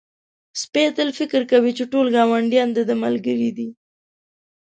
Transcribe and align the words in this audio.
سپی 0.61 0.83
تل 0.95 1.09
فکر 1.19 1.41
کوي 1.51 1.71
چې 1.77 1.83
ټول 1.91 2.05
ګاونډیان 2.15 2.69
د 2.73 2.79
ده 2.89 2.95
ملګري 3.03 3.49
دي. 3.57 3.69